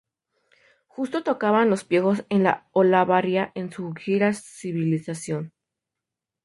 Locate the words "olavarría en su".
2.71-3.93